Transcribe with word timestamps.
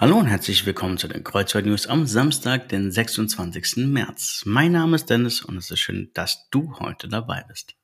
Hallo 0.00 0.16
und 0.16 0.28
herzlich 0.28 0.64
willkommen 0.64 0.96
zu 0.96 1.08
den 1.08 1.24
Kreuzfahrt 1.24 1.66
News 1.66 1.86
am 1.86 2.06
Samstag, 2.06 2.70
den 2.70 2.90
26. 2.90 3.84
März. 3.84 4.44
Mein 4.46 4.72
Name 4.72 4.96
ist 4.96 5.10
Dennis 5.10 5.42
und 5.42 5.58
es 5.58 5.70
ist 5.70 5.80
schön, 5.80 6.10
dass 6.14 6.48
du 6.48 6.74
heute 6.78 7.06
dabei 7.06 7.44
bist. 7.46 7.74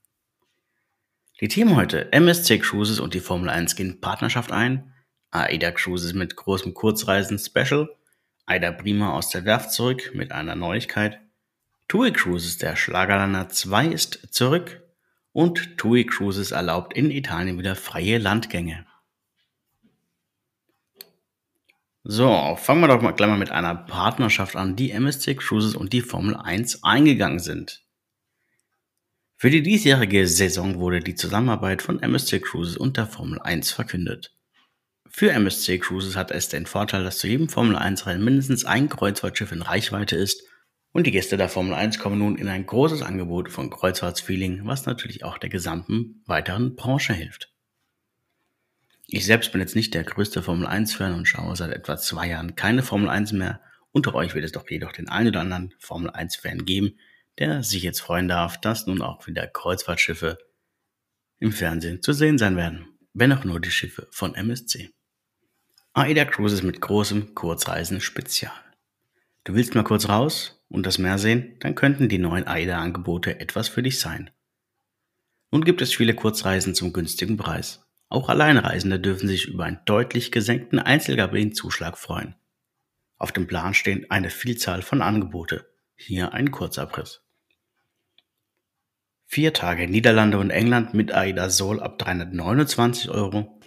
Die 1.43 1.49
Themen 1.49 1.77
heute: 1.77 2.11
MSC 2.15 2.59
Cruises 2.59 3.01
und 3.01 3.13
die 3.13 3.21
Formel 3.21 3.51
1 3.51 3.77
gehen 3.77 4.01
Partnerschaft 4.01 4.51
ein, 4.51 4.95
AIDA 5.31 5.73
Cruises 5.73 6.15
mit 6.15 6.37
großem 6.37 6.73
Kurzreisen 6.73 7.39
Special, 7.39 7.95
AIDA 8.47 8.73
Prima 8.73 9.13
aus 9.13 9.29
der 9.29 9.45
Werft 9.45 9.73
zurück 9.73 10.13
mit 10.15 10.33
einer 10.33 10.55
Neuigkeit, 10.55 11.21
TUI 11.87 12.13
Cruises, 12.13 12.57
der 12.57 12.77
Schlagerlander 12.77 13.51
2 13.51 13.89
ist 13.89 14.29
zurück 14.31 14.81
und 15.33 15.77
TUI 15.77 16.07
Cruises 16.07 16.53
erlaubt 16.53 16.95
in 16.95 17.11
Italien 17.11 17.59
wieder 17.59 17.77
freie 17.77 18.17
Landgänge. 18.17 18.86
So, 22.09 22.57
fangen 22.57 22.83
wir 22.83 22.87
doch 22.87 23.03
mal 23.03 23.11
gleich 23.11 23.29
mal 23.29 23.37
mit 23.37 23.51
einer 23.51 23.75
Partnerschaft 23.75 24.55
an, 24.55 24.77
die 24.77 24.93
MSC 24.93 25.35
Cruises 25.35 25.75
und 25.75 25.93
die 25.93 26.03
Formel 26.03 26.37
1 26.37 26.85
eingegangen 26.85 27.41
sind. 27.41 27.83
Für 29.35 29.51
die 29.51 29.61
diesjährige 29.61 30.29
Saison 30.29 30.79
wurde 30.79 31.01
die 31.01 31.17
Zusammenarbeit 31.17 31.83
von 31.83 32.01
MSC 32.01 32.39
Cruises 32.39 32.77
und 32.77 32.97
der 32.97 33.09
Formel 33.09 33.41
1 33.41 33.73
verkündet. 33.73 34.37
Für 35.09 35.33
MSC 35.33 35.81
Cruises 35.81 36.15
hat 36.15 36.31
es 36.31 36.49
den 36.49 36.67
Vorteil, 36.67 37.03
dass 37.03 37.19
zu 37.19 37.27
jedem 37.27 37.49
Formel 37.49 37.75
1 37.75 38.07
Rennen 38.07 38.25
mindestens 38.25 38.65
ein 38.65 38.89
Kreuzfahrtschiff 38.89 39.51
in 39.51 39.63
Reichweite 39.63 40.15
ist 40.15 40.45
und 40.93 41.09
die 41.09 41.11
Gäste 41.13 41.37
der 41.37 41.49
Formel 41.49 41.75
1 41.75 41.99
kommen 41.99 42.21
nun 42.21 42.39
in 42.39 42.47
ein 42.47 42.67
großes 42.67 43.03
Angebot 43.03 43.51
von 43.51 43.69
Kreuzfahrtsfeeling, 43.69 44.61
was 44.63 44.87
natürlich 44.87 45.25
auch 45.25 45.39
der 45.39 45.51
gesamten 45.51 46.23
weiteren 46.25 46.77
Branche 46.77 47.15
hilft. 47.15 47.56
Ich 49.09 49.25
selbst 49.25 49.53
bin 49.53 49.61
jetzt 49.61 49.77
nicht 49.77 49.95
der 49.95 50.03
größte 50.03 50.43
Formel 50.43 50.67
1-Fan 50.67 51.15
und 51.15 51.27
schaue 51.27 51.55
seit 51.55 51.71
etwa 51.71 51.97
zwei 51.97 52.27
Jahren 52.27 52.57
keine 52.57 52.83
Formel 52.83 53.09
1 53.09 53.33
mehr. 53.33 53.61
Unter 53.93 54.15
euch 54.15 54.35
wird 54.35 54.45
es 54.45 54.53
doch 54.53 54.69
jedoch 54.69 54.93
den 54.93 55.09
einen 55.09 55.29
oder 55.29 55.41
anderen 55.41 55.75
Formel 55.79 56.11
1-Fan 56.11 56.65
geben, 56.65 56.99
der 57.39 57.63
sich 57.63 57.85
jetzt 57.85 58.01
freuen 58.01 58.27
darf, 58.27 58.61
dass 58.61 58.87
nun 58.87 59.03
auch 59.03 59.27
wieder 59.29 59.47
Kreuzfahrtschiffe 59.47 60.39
im 61.39 61.53
Fernsehen 61.53 62.03
zu 62.03 62.13
sehen 62.13 62.39
sein 62.39 62.57
werden. 62.57 62.89
Wenn 63.13 63.33
auch 63.33 63.45
nur 63.45 63.61
die 63.61 63.71
Schiffe 63.71 64.09
von 64.11 64.35
MSC. 64.35 64.91
AIDA 65.93 66.25
Cruises 66.25 66.63
mit 66.63 66.81
großem 66.81 67.35
Kurzreisen 67.35 68.01
Spezial. 68.01 68.53
Du 69.45 69.55
willst 69.55 69.75
mal 69.75 69.85
kurz 69.85 70.09
raus 70.09 70.65
und 70.69 70.85
das 70.85 70.99
Meer 70.99 71.19
sehen, 71.19 71.57
dann 71.61 71.77
könnten 71.77 72.09
die 72.09 72.19
neuen 72.19 72.47
AIDA-Angebote 72.47 73.39
etwas 73.39 73.69
für 73.69 73.83
dich 73.83 74.01
sein. 74.01 74.31
Nun 75.53 75.65
gibt 75.65 75.81
es 75.81 75.95
viele 75.95 76.15
Kurzreisen 76.15 76.75
zum 76.75 76.93
günstigen 76.93 77.37
Preis. 77.37 77.86
Auch 78.09 78.29
Alleinreisende 78.29 79.01
dürfen 79.01 79.29
sich 79.29 79.47
über 79.47 79.65
einen 79.65 79.81
deutlich 79.85 80.31
gesenkten 80.31 80.79
Einzelkabinenzuschlag 80.79 81.99
freuen. 81.99 82.37
Auf 83.19 83.33
dem 83.33 83.47
Plan 83.47 83.75
stehen 83.75 84.07
eine 84.11 84.31
Vielzahl 84.31 84.83
von 84.83 85.03
Angebote. 85.03 85.67
Hier 85.97 86.33
ein 86.33 86.51
Kurzabriss. 86.51 87.23
Vier 89.25 89.53
Tage 89.53 89.89
Niederlande 89.89 90.39
und 90.39 90.51
England 90.51 90.95
mit 90.95 91.13
AIDA 91.13 91.51
Sol 91.51 91.83
ab 91.83 91.99
329 91.99 93.11
Euro. 93.11 93.61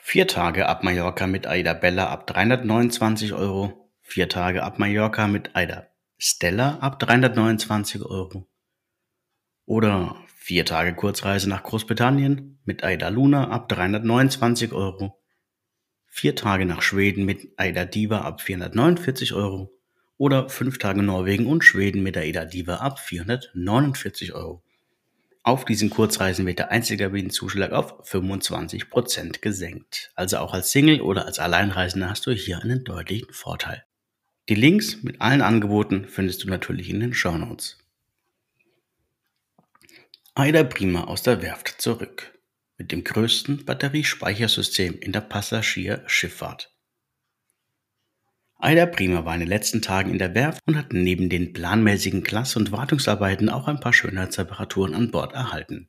Vier 0.00 0.26
Tage 0.26 0.68
ab 0.68 0.82
Mallorca 0.82 1.26
mit 1.26 1.46
AIDA 1.46 1.74
Bella 1.74 2.08
ab 2.08 2.26
329 2.26 3.34
Euro. 3.34 3.90
Vier 4.00 4.28
Tage 4.28 4.62
ab 4.62 4.78
Mallorca 4.78 5.26
mit 5.26 5.54
AIDA 5.54 5.88
Stella 6.16 6.78
ab 6.78 6.98
329 6.98 8.02
Euro. 8.02 8.46
Oder 9.66 10.16
Vier 10.46 10.64
Tage 10.64 10.94
Kurzreise 10.94 11.48
nach 11.48 11.64
Großbritannien 11.64 12.60
mit 12.64 12.84
Aida 12.84 13.08
Luna 13.08 13.50
ab 13.50 13.68
329 13.68 14.70
Euro. 14.70 15.18
Vier 16.06 16.36
Tage 16.36 16.64
nach 16.66 16.82
Schweden 16.82 17.24
mit 17.24 17.48
Aida 17.56 17.84
Diva 17.84 18.20
ab 18.20 18.40
449 18.40 19.32
Euro. 19.32 19.76
Oder 20.18 20.48
fünf 20.48 20.78
Tage 20.78 21.02
Norwegen 21.02 21.48
und 21.48 21.64
Schweden 21.64 22.04
mit 22.04 22.16
Aida 22.16 22.44
Diva 22.44 22.76
ab 22.76 23.00
449 23.00 24.34
Euro. 24.34 24.62
Auf 25.42 25.64
diesen 25.64 25.90
Kurzreisen 25.90 26.46
wird 26.46 26.60
der 26.60 26.70
Einzelkabinenzuschlag 26.70 27.72
auf 27.72 28.08
25% 28.08 29.40
gesenkt. 29.40 30.12
Also 30.14 30.38
auch 30.38 30.54
als 30.54 30.70
Single 30.70 31.00
oder 31.00 31.26
als 31.26 31.40
Alleinreisender 31.40 32.08
hast 32.08 32.24
du 32.24 32.30
hier 32.30 32.62
einen 32.62 32.84
deutlichen 32.84 33.32
Vorteil. 33.32 33.82
Die 34.48 34.54
Links 34.54 35.02
mit 35.02 35.20
allen 35.20 35.42
Angeboten 35.42 36.06
findest 36.08 36.44
du 36.44 36.48
natürlich 36.48 36.88
in 36.88 37.00
den 37.00 37.14
Show 37.14 37.36
Notes. 37.36 37.78
Aida 40.38 40.64
Prima 40.64 41.04
aus 41.04 41.22
der 41.22 41.40
Werft 41.40 41.80
zurück. 41.80 42.38
Mit 42.76 42.92
dem 42.92 43.04
größten 43.04 43.64
Batteriespeichersystem 43.64 44.98
in 45.00 45.12
der 45.12 45.22
Passagierschifffahrt. 45.22 46.76
Aida 48.58 48.84
Prima 48.84 49.24
war 49.24 49.32
in 49.32 49.40
den 49.40 49.48
letzten 49.48 49.80
Tagen 49.80 50.10
in 50.10 50.18
der 50.18 50.34
Werft 50.34 50.60
und 50.66 50.76
hat 50.76 50.92
neben 50.92 51.30
den 51.30 51.54
planmäßigen 51.54 52.22
Klass- 52.22 52.54
und 52.54 52.70
Wartungsarbeiten 52.70 53.48
auch 53.48 53.66
ein 53.66 53.80
paar 53.80 53.94
Schönheitsreparaturen 53.94 54.94
an 54.94 55.10
Bord 55.10 55.32
erhalten. 55.32 55.88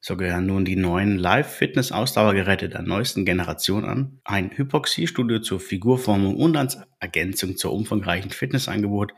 So 0.00 0.16
gehören 0.16 0.46
nun 0.46 0.64
die 0.64 0.76
neuen 0.76 1.18
Live-Fitness-Ausdauergeräte 1.18 2.70
der 2.70 2.80
neuesten 2.80 3.26
Generation 3.26 3.84
an, 3.84 4.20
ein 4.24 4.56
Hypoxiestudio 4.56 5.40
zur 5.40 5.60
Figurformung 5.60 6.36
und 6.36 6.56
als 6.56 6.78
Ergänzung 6.98 7.58
zur 7.58 7.74
umfangreichen 7.74 8.30
Fitnessangebot 8.30 9.12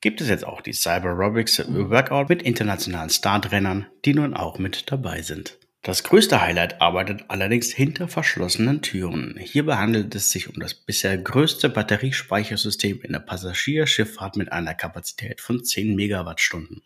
gibt 0.00 0.20
es 0.20 0.28
jetzt 0.28 0.46
auch 0.46 0.60
die 0.60 0.72
Cyber 0.72 1.08
Aerobics 1.08 1.64
Workout 1.68 2.28
mit 2.28 2.42
internationalen 2.42 3.10
Startrennern, 3.10 3.86
die 4.04 4.14
nun 4.14 4.34
auch 4.34 4.58
mit 4.58 4.90
dabei 4.90 5.22
sind. 5.22 5.58
Das 5.82 6.02
größte 6.02 6.40
Highlight 6.40 6.80
arbeitet 6.80 7.26
allerdings 7.28 7.70
hinter 7.70 8.08
verschlossenen 8.08 8.82
Türen. 8.82 9.38
Hierbei 9.38 9.76
handelt 9.76 10.14
es 10.16 10.32
sich 10.32 10.48
um 10.48 10.58
das 10.58 10.74
bisher 10.74 11.16
größte 11.16 11.68
Batteriespeichersystem 11.68 13.02
in 13.02 13.12
der 13.12 13.20
Passagierschifffahrt 13.20 14.36
mit 14.36 14.50
einer 14.50 14.74
Kapazität 14.74 15.40
von 15.40 15.62
10 15.62 15.94
Megawattstunden. 15.94 16.82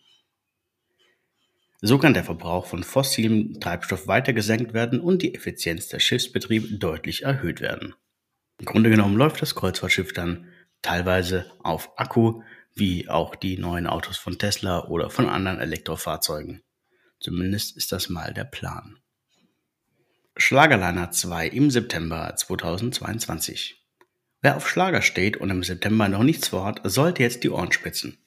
So 1.81 1.97
kann 1.97 2.13
der 2.13 2.23
Verbrauch 2.23 2.67
von 2.67 2.83
fossilem 2.83 3.59
Treibstoff 3.59 4.07
weiter 4.07 4.33
gesenkt 4.33 4.75
werden 4.75 4.99
und 4.99 5.23
die 5.23 5.33
Effizienz 5.33 5.87
der 5.87 5.99
Schiffsbetriebe 5.99 6.77
deutlich 6.77 7.23
erhöht 7.23 7.59
werden. 7.59 7.95
Im 8.59 8.65
Grunde 8.65 8.91
genommen 8.91 9.17
läuft 9.17 9.41
das 9.41 9.55
Kreuzfahrtschiff 9.55 10.13
dann 10.13 10.47
teilweise 10.83 11.51
auf 11.63 11.97
Akku, 11.97 12.43
wie 12.73 13.09
auch 13.09 13.35
die 13.35 13.57
neuen 13.57 13.87
Autos 13.87 14.17
von 14.17 14.37
Tesla 14.37 14.85
oder 14.85 15.09
von 15.09 15.29
anderen 15.29 15.59
Elektrofahrzeugen. 15.59 16.61
Zumindest 17.19 17.77
ist 17.77 17.91
das 17.91 18.09
mal 18.09 18.33
der 18.33 18.45
Plan. 18.45 18.97
Schlagerliner 20.37 21.11
2 21.11 21.47
im 21.47 21.69
September 21.69 22.33
2022. 22.35 23.77
Wer 24.41 24.57
auf 24.57 24.67
Schlager 24.67 25.01
steht 25.01 25.37
und 25.37 25.49
im 25.49 25.63
September 25.63 26.07
noch 26.07 26.23
nichts 26.23 26.47
vorhat, 26.47 26.81
sollte 26.83 27.21
jetzt 27.21 27.43
die 27.43 27.49
Ohren 27.49 27.71
spitzen. 27.71 28.17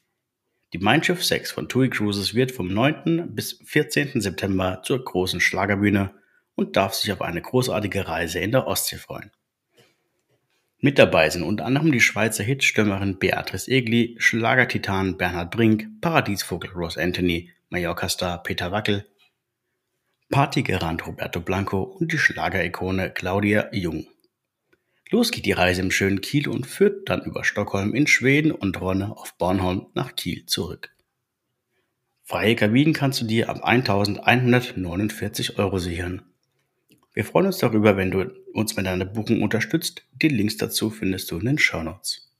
Die 0.73 0.79
Mindshift 0.79 1.25
6 1.25 1.51
von 1.51 1.69
TUI 1.69 1.89
Cruises 1.89 2.35
wird 2.35 2.53
vom 2.53 2.69
9. 2.69 3.35
bis 3.35 3.61
14. 3.65 4.21
September 4.21 4.83
zur 4.85 5.05
großen 5.05 5.41
Schlagerbühne 5.41 6.15
und 6.55 6.77
darf 6.77 6.95
sich 6.95 7.13
auf 7.13 7.23
eine 7.23 7.43
großartige 7.43 8.07
Reise 8.07 8.41
in 8.41 8.53
der 8.53 8.67
Ostsee 8.67 8.97
freuen. 8.97 9.33
Mit 10.85 10.99
dabei 10.99 11.31
sind 11.31 11.45
unter 11.45 11.65
anderem 11.65 11.93
die 11.93 12.01
Schweizer 12.03 12.45
Hitstürmerin 12.45 13.19
Beatrice 13.19 13.71
Egli, 13.71 14.17
Schlagertitan 14.19 15.17
Bernhard 15.17 15.51
Brink, 15.51 15.89
Paradiesvogel 16.03 16.73
Ross 16.73 16.99
Anthony, 16.99 17.51
Mallorca-Star 17.71 18.43
Peter 18.43 18.71
Wackel, 18.71 19.07
Partygerand 20.29 21.07
Roberto 21.07 21.41
Blanco 21.41 21.81
und 21.85 22.13
die 22.13 22.19
Schlagerekone 22.19 23.09
Claudia 23.13 23.71
Jung. 23.73 24.07
Los 25.09 25.31
geht 25.31 25.47
die 25.47 25.53
Reise 25.53 25.81
im 25.81 25.91
schönen 25.91 26.21
Kiel 26.21 26.51
und 26.51 26.67
führt 26.67 27.09
dann 27.09 27.23
über 27.23 27.45
Stockholm 27.45 27.95
in 27.95 28.07
Schweden 28.07 28.53
und 28.53 28.79
Ronne 28.79 29.17
auf 29.17 29.33
Bornholm 29.39 29.87
nach 29.95 30.15
Kiel 30.17 30.45
zurück. 30.45 30.95
Freie 32.25 32.57
Kabinen 32.57 32.93
kannst 32.93 33.23
du 33.23 33.25
dir 33.25 33.49
ab 33.49 33.65
1149 33.65 35.59
Euro 35.59 35.79
sichern. 35.79 36.34
Wir 37.15 37.25
freuen 37.25 37.47
uns 37.47 37.59
darüber, 37.59 37.97
wenn 37.97 38.11
du 38.11 38.31
uns 38.53 38.77
mit 38.77 38.87
deiner 38.87 39.05
Buchung 39.05 39.43
unterstützt. 39.43 40.05
Die 40.21 40.29
Links 40.29 40.57
dazu 40.57 40.91
findest 40.91 41.31
du 41.31 41.39
in 41.39 41.47
den 41.47 41.59
Show 41.59 41.83
Notes. 41.83 42.33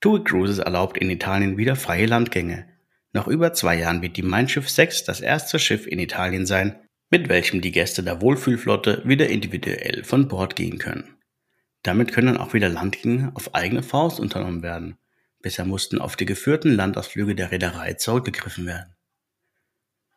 TUI 0.00 0.22
Cruises 0.24 0.58
erlaubt 0.58 0.98
in 0.98 1.08
Italien 1.08 1.56
wieder 1.56 1.76
freie 1.76 2.06
Landgänge. 2.06 2.68
Nach 3.12 3.28
über 3.28 3.52
zwei 3.52 3.78
Jahren 3.78 4.02
wird 4.02 4.16
die 4.16 4.22
Mein 4.22 4.48
Schiff 4.48 4.68
6 4.68 5.04
das 5.04 5.20
erste 5.20 5.60
Schiff 5.60 5.86
in 5.86 6.00
Italien 6.00 6.44
sein, 6.44 6.76
mit 7.08 7.28
welchem 7.28 7.60
die 7.60 7.70
Gäste 7.70 8.02
der 8.02 8.20
Wohlfühlflotte 8.20 9.02
wieder 9.04 9.28
individuell 9.28 10.02
von 10.02 10.26
Bord 10.26 10.56
gehen 10.56 10.78
können. 10.78 11.16
Damit 11.84 12.12
können 12.12 12.36
auch 12.36 12.52
wieder 12.52 12.68
Landgänge 12.68 13.30
auf 13.34 13.54
eigene 13.54 13.84
Faust 13.84 14.18
unternommen 14.18 14.64
werden. 14.64 14.96
Bisher 15.40 15.64
mussten 15.64 16.00
auf 16.00 16.16
die 16.16 16.26
geführten 16.26 16.74
Landausflüge 16.74 17.36
der 17.36 17.52
Reederei 17.52 17.94
zurückgegriffen 17.94 18.66
werden. 18.66 18.93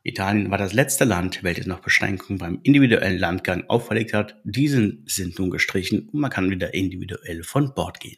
Italien 0.07 0.49
war 0.51 0.57
das 0.57 0.73
letzte 0.73 1.03
Land, 1.03 1.43
welches 1.43 1.65
noch 1.65 1.81
Beschränkungen 1.81 2.39
beim 2.39 2.59
individuellen 2.63 3.19
Landgang 3.19 3.65
auferlegt 3.67 4.13
hat. 4.13 4.37
Diese 4.45 4.97
sind 5.05 5.37
nun 5.37 5.49
gestrichen 5.49 6.07
und 6.09 6.21
man 6.21 6.31
kann 6.31 6.49
wieder 6.49 6.73
individuell 6.73 7.43
von 7.43 7.73
Bord 7.73 7.99
gehen. 7.99 8.17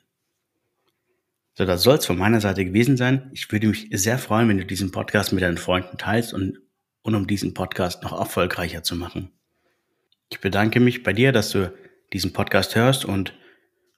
So, 1.55 1.65
das 1.65 1.81
soll 1.81 1.97
es 1.97 2.05
von 2.05 2.17
meiner 2.17 2.41
Seite 2.41 2.63
gewesen 2.63 2.95
sein. 2.95 3.31
Ich 3.33 3.51
würde 3.51 3.67
mich 3.67 3.89
sehr 3.91 4.19
freuen, 4.19 4.47
wenn 4.47 4.59
du 4.59 4.65
diesen 4.65 4.91
Podcast 4.91 5.33
mit 5.33 5.43
deinen 5.43 5.57
Freunden 5.57 5.97
teilst 5.97 6.33
und, 6.33 6.59
und 7.01 7.15
um 7.15 7.25
diesen 7.25 7.53
Podcast 7.53 8.03
noch 8.03 8.17
erfolgreicher 8.17 8.83
zu 8.83 8.95
machen. 8.95 9.31
Ich 10.29 10.39
bedanke 10.39 10.79
mich 10.79 11.01
bei 11.01 11.11
dir, 11.11 11.31
dass 11.31 11.49
du 11.49 11.73
diesen 12.13 12.33
Podcast 12.33 12.75
hörst 12.75 13.03
und 13.03 13.33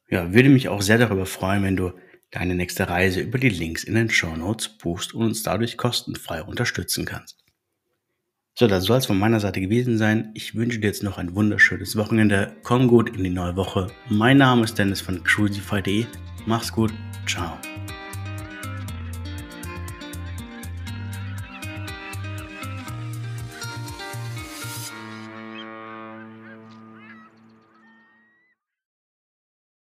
Ja, 0.09 0.33
würde 0.33 0.49
mich 0.49 0.69
auch 0.69 0.81
sehr 0.81 0.97
darüber 0.97 1.25
freuen, 1.25 1.63
wenn 1.63 1.75
du 1.75 1.93
deine 2.31 2.55
nächste 2.55 2.87
Reise 2.87 3.19
über 3.19 3.37
die 3.37 3.49
Links 3.49 3.83
in 3.83 3.95
den 3.95 4.09
Show 4.09 4.35
Notes 4.35 4.69
buchst 4.69 5.13
und 5.13 5.23
uns 5.25 5.43
dadurch 5.43 5.77
kostenfrei 5.77 6.41
unterstützen 6.41 7.05
kannst. 7.05 7.40
So, 8.53 8.67
das 8.67 8.83
soll 8.83 8.97
es 8.97 9.05
von 9.05 9.17
meiner 9.17 9.39
Seite 9.39 9.61
gewesen 9.61 9.97
sein. 9.97 10.31
Ich 10.33 10.55
wünsche 10.55 10.79
dir 10.79 10.87
jetzt 10.87 11.03
noch 11.03 11.17
ein 11.17 11.35
wunderschönes 11.35 11.95
Wochenende. 11.95 12.55
Komm 12.63 12.87
gut 12.87 13.09
in 13.15 13.23
die 13.23 13.29
neue 13.29 13.55
Woche. 13.55 13.87
Mein 14.09 14.37
Name 14.37 14.63
ist 14.63 14.77
Dennis 14.77 15.01
von 15.01 15.23
cruisify.de. 15.23 16.05
Mach's 16.45 16.71
gut. 16.71 16.93
Ciao. 17.25 17.57